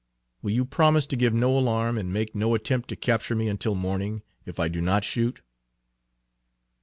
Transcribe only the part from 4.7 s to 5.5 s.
not shoot?"